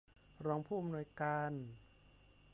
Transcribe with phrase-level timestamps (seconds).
[0.45, 1.53] รองผู้อำนวยการ